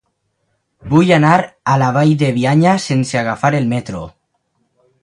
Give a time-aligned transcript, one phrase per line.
[0.93, 4.07] Vull anar a la Vall de Bianya sense agafar el metro.